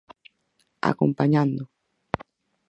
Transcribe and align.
Acompañando. 0.89 1.63